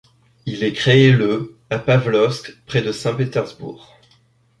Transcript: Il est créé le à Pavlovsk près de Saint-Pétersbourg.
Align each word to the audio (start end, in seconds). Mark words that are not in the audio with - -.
Il 0.47 0.63
est 0.63 0.73
créé 0.73 1.11
le 1.11 1.59
à 1.69 1.77
Pavlovsk 1.77 2.57
près 2.65 2.81
de 2.81 2.91
Saint-Pétersbourg. 2.91 3.93